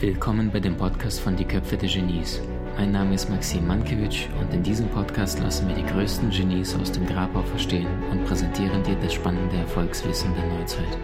[0.00, 2.40] Willkommen bei dem Podcast von Die Köpfe der Genies.
[2.74, 6.90] Mein Name ist Maxim Mankewitsch und in diesem Podcast lassen wir die größten Genies aus
[6.90, 10.98] dem Grabau verstehen und präsentieren dir das spannende Erfolgswissen der Neuzeit.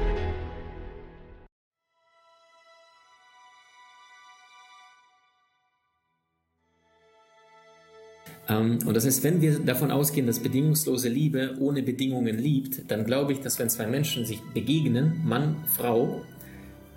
[8.49, 13.05] Ähm, und das heißt, wenn wir davon ausgehen, dass bedingungslose Liebe ohne Bedingungen liebt, dann
[13.05, 16.23] glaube ich, dass wenn zwei Menschen sich begegnen, Mann, Frau,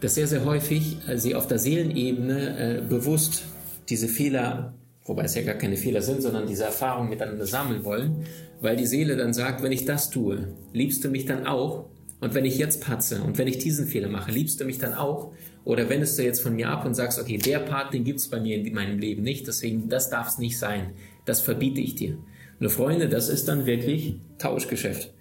[0.02, 3.44] dass sehr, sehr häufig äh, sie auf der Seelenebene äh, bewusst
[3.90, 4.73] diese Fehler,
[5.05, 8.26] wobei es ja gar keine Fehler sind, sondern diese Erfahrungen miteinander sammeln wollen,
[8.62, 11.85] weil die Seele dann sagt, wenn ich das tue, liebst du mich dann auch?
[12.21, 14.93] Und wenn ich jetzt patze und wenn ich diesen Fehler mache, liebst du mich dann
[14.93, 15.31] auch?
[15.63, 18.27] Oder wendest du jetzt von mir ab und sagst, okay, der Part, den gibt es
[18.27, 20.91] bei mir in meinem Leben nicht, deswegen, das darf es nicht sein.
[21.26, 22.18] Das verbiete ich dir.
[22.59, 25.13] Nur Freunde, das ist dann wirklich Tauschgeschäft.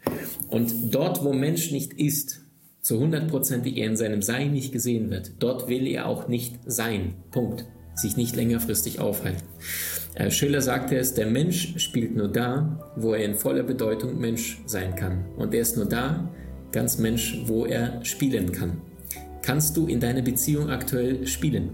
[0.48, 2.40] Und dort, wo Mensch nicht ist,
[2.88, 7.12] zu hundertprozentig er in seinem Sein nicht gesehen wird, dort will er auch nicht sein.
[7.30, 7.66] Punkt.
[7.94, 9.42] Sich nicht längerfristig aufhalten.
[10.14, 14.62] Äh, Schiller sagte es, der Mensch spielt nur da, wo er in voller Bedeutung Mensch
[14.64, 15.26] sein kann.
[15.36, 16.32] Und er ist nur da,
[16.72, 18.80] ganz Mensch, wo er spielen kann.
[19.42, 21.72] Kannst du in deiner Beziehung aktuell spielen?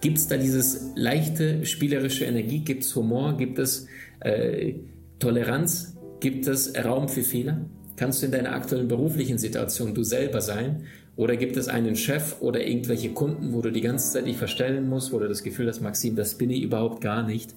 [0.00, 2.58] Gibt es da dieses leichte spielerische Energie?
[2.64, 3.36] Gibt es Humor?
[3.36, 3.86] Gibt es
[4.18, 4.74] äh,
[5.20, 5.96] Toleranz?
[6.18, 7.60] Gibt es Raum für Fehler?
[7.98, 10.84] Kannst du in deiner aktuellen beruflichen Situation du selber sein?
[11.16, 14.88] Oder gibt es einen Chef oder irgendwelche Kunden, wo du die ganze Zeit dich verstellen
[14.88, 17.56] musst, wo du das Gefühl hast, Maxim, das bin ich überhaupt gar nicht.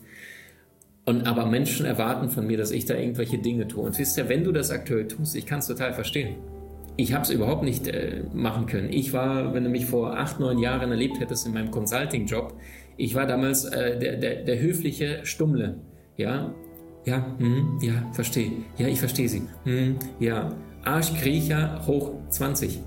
[1.06, 3.84] Und aber Menschen erwarten von mir, dass ich da irgendwelche Dinge tue.
[3.84, 6.38] Und wisst ihr, wenn du das aktuell tust, ich kann es total verstehen.
[6.98, 8.92] Ich habe es überhaupt nicht äh, machen können.
[8.92, 12.56] Ich war, wenn du mich vor acht, neun Jahren erlebt hättest in meinem Consulting-Job,
[12.98, 15.78] ich war damals äh, der, der, der höfliche Stummle.
[16.18, 16.54] Ja,
[17.06, 18.52] ja, hm, ja, verstehe.
[18.78, 19.44] Ja, ich verstehe Sie.
[19.64, 22.80] Hm, ja, Arschkriecher hoch 20.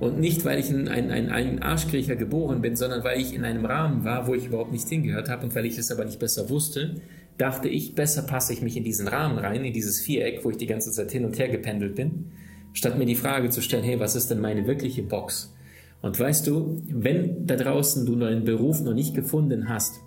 [0.00, 3.44] Und nicht, weil ich ein, ein, ein, ein Arschkriecher geboren bin, sondern weil ich in
[3.44, 6.18] einem Rahmen war, wo ich überhaupt nicht hingehört habe und weil ich es aber nicht
[6.18, 7.00] besser wusste,
[7.38, 10.56] dachte ich, besser passe ich mich in diesen Rahmen rein, in dieses Viereck, wo ich
[10.56, 12.26] die ganze Zeit hin und her gependelt bin,
[12.72, 15.54] statt mir die Frage zu stellen, hey, was ist denn meine wirkliche Box?
[16.02, 20.00] Und weißt du, wenn da draußen du deinen Beruf noch nicht gefunden hast,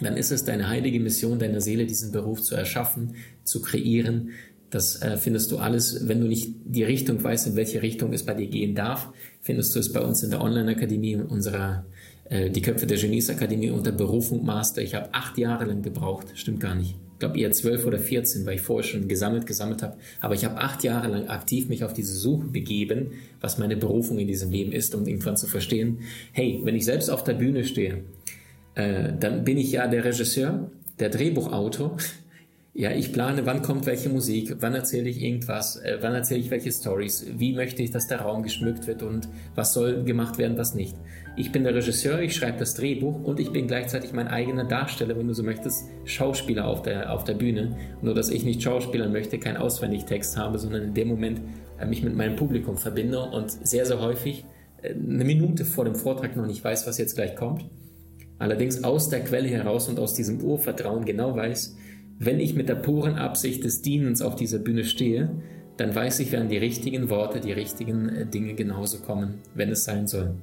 [0.00, 3.14] dann ist es deine heilige Mission deiner Seele, diesen Beruf zu erschaffen,
[3.44, 4.30] zu kreieren.
[4.70, 8.24] Das äh, findest du alles, wenn du nicht die Richtung weißt, in welche Richtung es
[8.24, 9.08] bei dir gehen darf,
[9.40, 11.86] findest du es bei uns in der Online-Akademie, unserer
[12.28, 14.82] äh, die Köpfe der Genies Akademie unter Berufung Master.
[14.82, 16.96] Ich habe acht Jahre lang gebraucht, stimmt gar nicht.
[17.14, 19.96] Ich glaube eher zwölf oder vierzehn, weil ich vorher schon gesammelt, gesammelt habe.
[20.20, 24.18] Aber ich habe acht Jahre lang aktiv mich auf diese Suche begeben, was meine Berufung
[24.18, 25.98] in diesem Leben ist, um irgendwann zu verstehen,
[26.30, 28.04] hey, wenn ich selbst auf der Bühne stehe,
[28.78, 31.96] äh, dann bin ich ja der Regisseur, der Drehbuchautor.
[32.74, 36.50] Ja, ich plane, wann kommt welche Musik, wann erzähle ich irgendwas, äh, wann erzähle ich
[36.52, 40.56] welche Stories, wie möchte ich, dass der Raum geschmückt wird und was soll gemacht werden,
[40.56, 40.94] was nicht.
[41.34, 45.18] Ich bin der Regisseur, ich schreibe das Drehbuch und ich bin gleichzeitig mein eigener Darsteller,
[45.18, 47.76] wenn du so möchtest, Schauspieler auf der, auf der Bühne.
[48.00, 51.40] Nur, dass ich nicht Schauspielern möchte, keinen Auswendigtext habe, sondern in dem Moment
[51.80, 54.44] äh, mich mit meinem Publikum verbinde und sehr, sehr häufig
[54.82, 57.64] äh, eine Minute vor dem Vortrag noch nicht weiß, was jetzt gleich kommt
[58.38, 61.76] allerdings aus der Quelle heraus und aus diesem Urvertrauen genau weiß,
[62.18, 65.30] wenn ich mit der puren Absicht des Dienens auf dieser Bühne stehe,
[65.76, 69.84] dann weiß ich, werden die richtigen Worte, die richtigen äh, Dinge genauso kommen, wenn es
[69.84, 70.34] sein soll.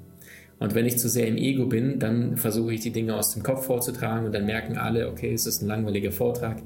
[0.57, 3.43] Und wenn ich zu sehr im Ego bin, dann versuche ich die Dinge aus dem
[3.43, 6.61] Kopf vorzutragen und dann merken alle, okay, es ist ein langweiliger Vortrag.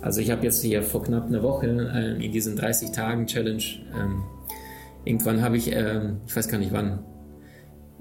[0.00, 3.62] Also ich habe jetzt hier vor knapp einer Woche äh, in diesen 30 Tagen Challenge,
[3.94, 4.22] ähm,
[5.04, 7.00] irgendwann habe ich, äh, ich weiß gar nicht wann,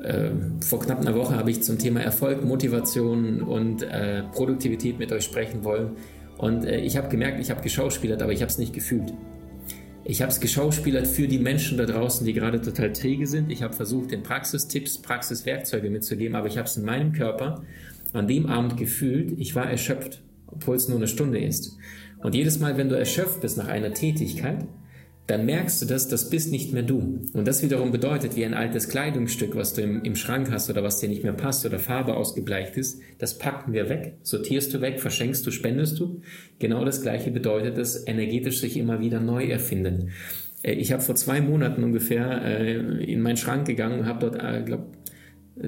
[0.01, 0.31] äh,
[0.61, 5.23] vor knapp einer Woche habe ich zum Thema Erfolg, Motivation und äh, Produktivität mit euch
[5.23, 5.91] sprechen wollen.
[6.37, 9.13] Und äh, ich habe gemerkt, ich habe geschauspielert, aber ich habe es nicht gefühlt.
[10.05, 13.51] Ich habe es geschauspielert für die Menschen da draußen, die gerade total träge sind.
[13.51, 17.63] Ich habe versucht, den Praxistipps, Praxiswerkzeuge mitzugeben, aber ich habe es in meinem Körper
[18.11, 21.77] an dem Abend gefühlt, ich war erschöpft, obwohl es nur eine Stunde ist.
[22.21, 24.65] Und jedes Mal, wenn du erschöpft bist nach einer Tätigkeit,
[25.27, 27.21] dann merkst du das, das bist nicht mehr du.
[27.33, 30.83] Und das wiederum bedeutet, wie ein altes Kleidungsstück, was du im, im Schrank hast oder
[30.83, 34.81] was dir nicht mehr passt oder Farbe ausgebleicht ist, das packen wir weg, sortierst du
[34.81, 36.21] weg, verschenkst du, spendest du.
[36.59, 40.11] Genau das gleiche bedeutet es, energetisch sich immer wieder neu erfinden.
[40.61, 44.65] Äh, ich habe vor zwei Monaten ungefähr äh, in meinen Schrank gegangen und habe dort,
[44.65, 44.87] glaube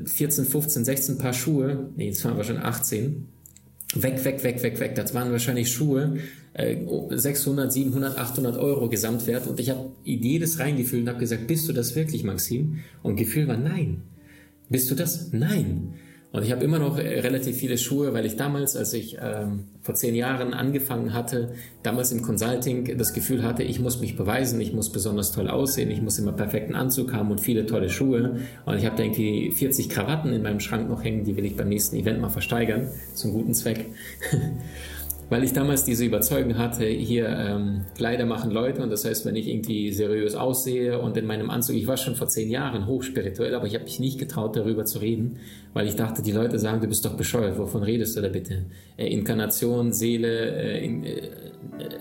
[0.04, 3.28] 14, 15, 16 Paar Schuhe, nee, es waren wahrscheinlich 18,
[3.94, 4.96] weg, weg, weg, weg, weg.
[4.96, 6.18] Das waren wahrscheinlich Schuhe,
[7.10, 11.74] 600, 700, 800 Euro Gesamtwert und ich habe jedes reingefühlt und habe gesagt, bist du
[11.74, 12.80] das wirklich, Maxim?
[13.04, 14.04] Und Gefühl war nein.
[14.70, 15.32] Bist du das?
[15.34, 15.96] Nein.
[16.36, 19.68] Und ich habe immer noch äh, relativ viele Schuhe, weil ich damals, als ich ähm,
[19.82, 24.60] vor zehn Jahren angefangen hatte, damals im Consulting das Gefühl hatte, ich muss mich beweisen,
[24.60, 28.42] ich muss besonders toll aussehen, ich muss immer perfekten Anzug haben und viele tolle Schuhe.
[28.66, 31.56] Und ich habe da irgendwie 40 Krawatten in meinem Schrank noch hängen, die will ich
[31.56, 33.86] beim nächsten Event mal versteigern, zum guten Zweck.
[35.30, 39.36] weil ich damals diese Überzeugung hatte, hier ähm, Kleider machen Leute und das heißt, wenn
[39.36, 43.56] ich irgendwie seriös aussehe und in meinem Anzug, ich war schon vor zehn Jahren hochspirituell,
[43.56, 45.38] aber ich habe mich nicht getraut, darüber zu reden,
[45.74, 48.66] weil ich dachte, die Leute sagen, du bist doch bescheuert, wovon redest du da bitte?
[48.98, 51.30] Äh, Inkarnation, Seele, äh, in, äh,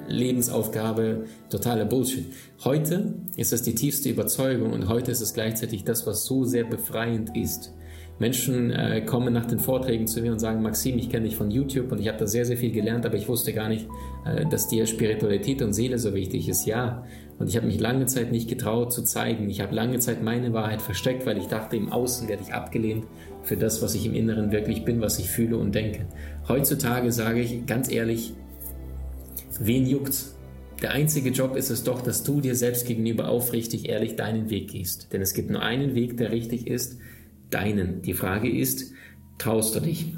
[0.08, 2.26] Lebensaufgabe, totaler Bullshit.
[2.62, 6.64] Heute ist das die tiefste Überzeugung und heute ist es gleichzeitig das, was so sehr
[6.64, 7.72] befreiend ist.
[8.18, 11.50] Menschen äh, kommen nach den Vorträgen zu mir und sagen, Maxim, ich kenne dich von
[11.50, 13.88] YouTube und ich habe da sehr, sehr viel gelernt, aber ich wusste gar nicht,
[14.24, 16.64] äh, dass dir Spiritualität und Seele so wichtig ist.
[16.64, 17.04] Ja,
[17.38, 19.50] und ich habe mich lange Zeit nicht getraut zu zeigen.
[19.50, 23.04] Ich habe lange Zeit meine Wahrheit versteckt, weil ich dachte, im Außen werde ich abgelehnt
[23.42, 26.06] für das, was ich im Inneren wirklich bin, was ich fühle und denke.
[26.48, 28.34] Heutzutage sage ich ganz ehrlich,
[29.58, 30.30] wen juckt's?
[30.82, 34.70] Der einzige Job ist es doch, dass du dir selbst gegenüber aufrichtig ehrlich deinen Weg
[34.70, 35.12] gehst.
[35.12, 36.98] Denn es gibt nur einen Weg, der richtig ist
[37.54, 38.02] deinen.
[38.02, 38.92] Die Frage ist,
[39.38, 40.14] traust du dich?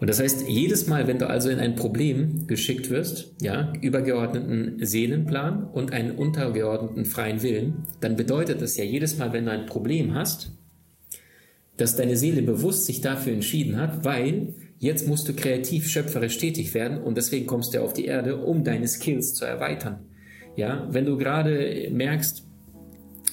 [0.00, 4.84] Und das heißt, jedes Mal, wenn du also in ein Problem geschickt wirst, ja, übergeordneten
[4.84, 9.66] Seelenplan und einen untergeordneten freien Willen, dann bedeutet das ja jedes Mal, wenn du ein
[9.66, 10.52] Problem hast,
[11.76, 16.74] dass deine Seele bewusst sich dafür entschieden hat, weil jetzt musst du kreativ schöpferisch tätig
[16.74, 20.00] werden und deswegen kommst du auf die Erde, um deine Skills zu erweitern.
[20.56, 22.47] Ja, wenn du gerade merkst,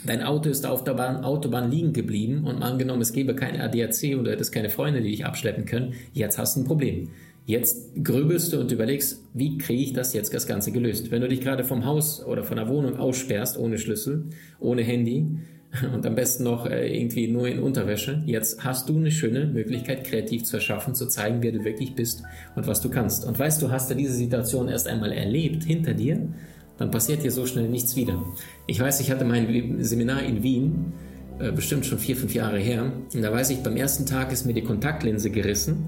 [0.06, 3.60] dein Auto ist auf der Bahn, Autobahn liegen geblieben und mal angenommen, es gäbe kein
[3.60, 7.10] ADAC und du hättest keine Freunde, die dich abschleppen können, jetzt hast du ein Problem.
[7.48, 11.12] Jetzt grübelst du und überlegst, wie kriege ich das jetzt das Ganze gelöst?
[11.12, 14.25] Wenn du dich gerade vom Haus oder von der Wohnung aussperrst, ohne Schlüssel,
[14.60, 15.28] ohne Handy
[15.94, 20.06] und am besten noch äh, irgendwie nur in Unterwäsche, jetzt hast du eine schöne Möglichkeit,
[20.06, 22.24] kreativ zu erschaffen, zu zeigen, wer du wirklich bist
[22.56, 23.28] und was du kannst.
[23.28, 26.28] Und weißt du, hast du diese Situation erst einmal erlebt hinter dir,
[26.77, 28.24] dann passiert hier so schnell nichts wieder.
[28.68, 30.94] Ich weiß, ich hatte mein Seminar in Wien,
[31.39, 34.45] äh, bestimmt schon vier, fünf Jahre her, und da weiß ich, beim ersten Tag ist
[34.45, 35.88] mir die Kontaktlinse gerissen,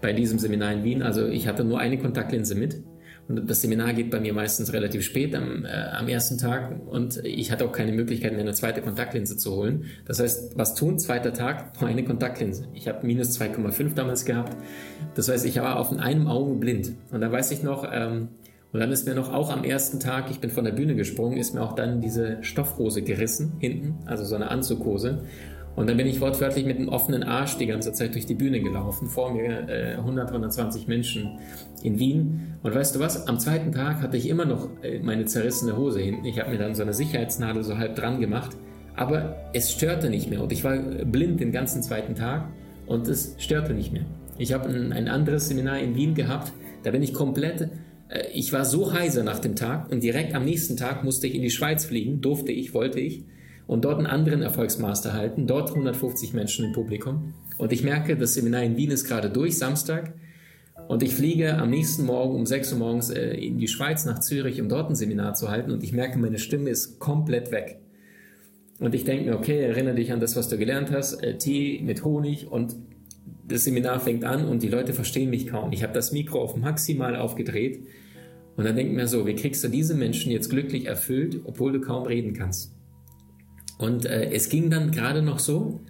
[0.00, 1.02] bei diesem Seminar in Wien.
[1.02, 2.82] Also ich hatte nur eine Kontaktlinse mit.
[3.28, 7.18] Und das Seminar geht bei mir meistens relativ spät am, äh, am ersten Tag und
[7.24, 9.84] ich hatte auch keine Möglichkeit, mir eine zweite Kontaktlinse zu holen.
[10.04, 10.98] Das heißt, was tun?
[10.98, 12.66] Zweiter Tag, nur eine Kontaktlinse.
[12.74, 14.56] Ich habe minus 2,5 damals gehabt.
[15.14, 16.92] Das heißt, ich war auf einem Auge blind.
[17.12, 18.30] Und da weiß ich noch, ähm,
[18.72, 21.36] und dann ist mir noch auch am ersten Tag, ich bin von der Bühne gesprungen,
[21.36, 25.24] ist mir auch dann diese Stoffhose gerissen, hinten, also so eine Anzughose.
[25.76, 28.60] Und dann bin ich wortwörtlich mit einem offenen Arsch die ganze Zeit durch die Bühne
[28.60, 29.08] gelaufen.
[29.08, 31.38] Vor mir äh, 100, 120 Menschen
[31.82, 32.56] in Wien.
[32.62, 33.26] Und weißt du was?
[33.28, 36.24] Am zweiten Tag hatte ich immer noch äh, meine zerrissene Hose hinten.
[36.26, 38.56] Ich habe mir dann so eine Sicherheitsnadel so halb dran gemacht.
[38.96, 40.42] Aber es störte nicht mehr.
[40.42, 42.48] Und ich war blind den ganzen zweiten Tag.
[42.86, 44.04] Und es störte nicht mehr.
[44.38, 46.52] Ich habe ein, ein anderes Seminar in Wien gehabt.
[46.82, 47.68] Da bin ich komplett äh,
[48.32, 51.42] ich war so heiser nach dem Tag und direkt am nächsten Tag musste ich in
[51.42, 53.24] die Schweiz fliegen, durfte ich, wollte ich,
[53.66, 57.34] und dort einen anderen Erfolgsmaster halten, dort 150 Menschen im Publikum.
[57.56, 60.12] Und ich merke, das Seminar in Wien ist gerade durch, Samstag,
[60.88, 64.18] und ich fliege am nächsten Morgen um 6 Uhr morgens äh, in die Schweiz nach
[64.18, 67.78] Zürich, um dort ein Seminar zu halten, und ich merke, meine Stimme ist komplett weg.
[68.80, 71.80] Und ich denke mir, okay, erinnere dich an das, was du gelernt hast, äh, Tee
[71.84, 72.74] mit Honig und
[73.50, 75.72] das Seminar fängt an und die Leute verstehen mich kaum.
[75.72, 77.80] Ich habe das Mikro auf maximal aufgedreht
[78.56, 81.80] und dann denkt mir so, wie kriegst du diese Menschen jetzt glücklich erfüllt, obwohl du
[81.80, 82.74] kaum reden kannst?
[83.78, 85.80] Und äh, es ging dann gerade noch so,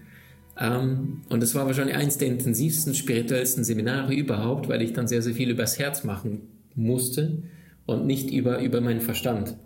[0.58, 5.22] ähm, und es war wahrscheinlich eines der intensivsten, spirituellsten Seminare überhaupt, weil ich dann sehr,
[5.22, 6.42] sehr viel übers Herz machen
[6.74, 7.42] musste
[7.86, 9.56] und nicht über, über meinen Verstand.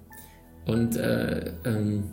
[0.66, 2.04] Und äh, ähm,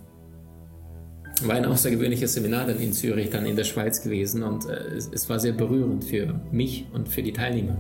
[1.44, 5.10] war ein außergewöhnliches Seminar dann in Zürich, dann in der Schweiz gewesen und äh, es,
[5.12, 7.78] es, war sehr berührend für mich und für die Teilnehmer.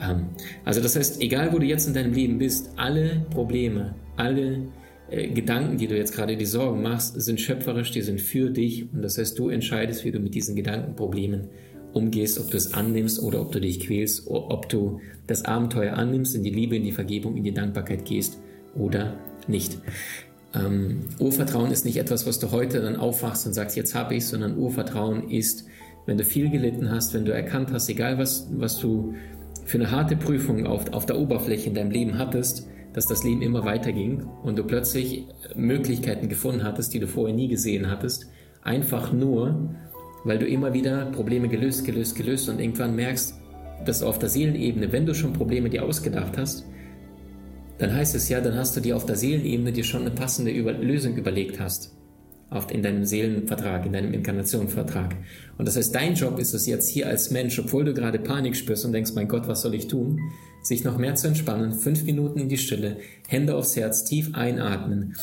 [0.00, 0.26] Ähm,
[0.64, 4.68] also das heißt, egal wo du jetzt in deinem Leben bist, alle Probleme, alle
[5.10, 8.92] äh, Gedanken, die du jetzt gerade die Sorgen machst, sind schöpferisch, die sind für dich
[8.92, 11.48] und das heißt, du entscheidest, wie du mit diesen Gedankenproblemen
[11.92, 16.34] umgehst, ob du es annimmst oder ob du dich quälst, ob du das Abenteuer annimmst,
[16.34, 18.38] in die Liebe, in die Vergebung, in die Dankbarkeit gehst
[18.74, 19.18] oder
[19.48, 19.78] nicht.
[20.54, 24.26] Ähm, Urvertrauen ist nicht etwas, was du heute dann aufwachst und sagst, jetzt habe ich,
[24.26, 25.66] sondern Urvertrauen ist,
[26.06, 29.14] wenn du viel gelitten hast, wenn du erkannt hast, egal was, was du
[29.64, 33.42] für eine harte Prüfung auf, auf der Oberfläche in deinem Leben hattest, dass das Leben
[33.42, 38.26] immer weiterging und du plötzlich Möglichkeiten gefunden hattest, die du vorher nie gesehen hattest,
[38.62, 39.70] einfach nur,
[40.24, 43.34] weil du immer wieder Probleme gelöst, gelöst, gelöst und irgendwann merkst,
[43.84, 46.66] dass du auf der Seelenebene, wenn du schon Probleme dir ausgedacht hast,
[47.80, 50.50] dann heißt es ja, dann hast du dir auf der Seelenebene dir schon eine passende
[50.50, 51.96] Über Lösung überlegt hast.
[52.72, 55.16] in deinem Seelenvertrag, in deinem Inkarnationvertrag.
[55.56, 58.54] Und das heißt, dein Job ist es jetzt hier als Mensch, obwohl du gerade Panik
[58.54, 60.18] spürst und denkst, mein Gott, was soll ich tun?
[60.62, 65.14] Sich noch mehr zu entspannen, fünf Minuten in die Stille, Hände aufs Herz, tief einatmen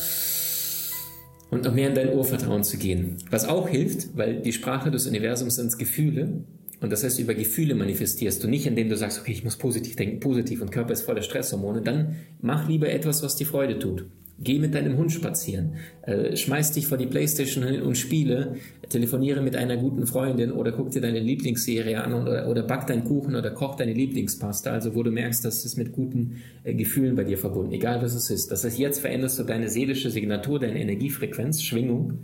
[1.50, 3.18] und noch mehr in dein Urvertrauen zu gehen.
[3.30, 6.42] Was auch hilft, weil die Sprache des Universums sind Gefühle.
[6.80, 9.96] Und das heißt, über Gefühle manifestierst du nicht, indem du sagst, okay, ich muss positiv
[9.96, 11.82] denken, positiv und Körper ist voller Stresshormone.
[11.82, 14.06] Dann mach lieber etwas, was dir Freude tut.
[14.40, 18.54] Geh mit deinem Hund spazieren, äh, schmeiß dich vor die Playstation hin und spiele,
[18.88, 23.02] telefoniere mit einer guten Freundin oder guck dir deine Lieblingsserie an oder, oder back deinen
[23.02, 27.16] Kuchen oder koch deine Lieblingspasta, also wo du merkst, dass es mit guten äh, Gefühlen
[27.16, 28.52] bei dir verbunden, egal was es ist.
[28.52, 32.20] Das heißt, jetzt veränderst du deine seelische Signatur, deine Energiefrequenz, Schwingung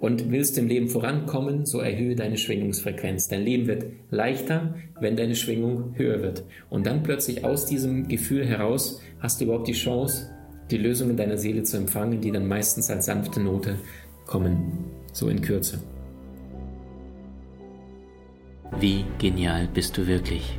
[0.00, 3.28] und willst im Leben vorankommen, so erhöhe deine Schwingungsfrequenz.
[3.28, 6.44] Dein Leben wird leichter, wenn deine Schwingung höher wird.
[6.70, 10.30] Und dann plötzlich aus diesem Gefühl heraus hast du überhaupt die Chance,
[10.70, 13.76] die Lösungen deiner Seele zu empfangen, die dann meistens als sanfte Note
[14.26, 15.80] kommen, so in Kürze.
[18.78, 20.58] Wie genial bist du wirklich?